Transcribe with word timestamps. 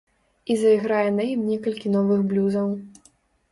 І 0.53 0.55
зайграе 0.61 1.11
на 1.19 1.27
ім 1.35 1.45
некалькі 1.51 1.93
новых 1.99 2.27
блюзаў. 2.35 2.67